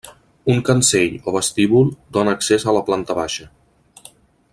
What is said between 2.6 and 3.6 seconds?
a la planta baixa.